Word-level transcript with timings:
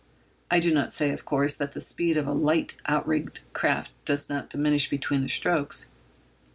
I 0.49 0.59
do 0.59 0.73
not 0.73 0.91
say, 0.91 1.11
of 1.11 1.25
course, 1.25 1.53
that 1.53 1.73
the 1.73 1.79
speed 1.79 2.17
of 2.17 2.25
a 2.25 2.31
light 2.33 2.75
outrigged 2.89 3.41
craft 3.53 3.91
does 4.03 4.29
not 4.31 4.49
diminish 4.49 4.89
between 4.89 5.21
the 5.21 5.29
strokes. 5.29 5.91